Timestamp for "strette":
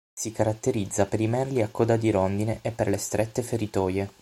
2.97-3.43